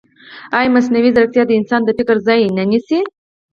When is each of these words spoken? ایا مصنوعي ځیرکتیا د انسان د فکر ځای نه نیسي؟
ایا 0.57 0.69
مصنوعي 0.75 1.09
ځیرکتیا 1.15 1.43
د 1.47 1.51
انسان 1.59 1.81
د 1.85 1.89
فکر 1.97 2.15
ځای 2.27 2.41
نه 2.57 2.63
نیسي؟ 2.71 2.99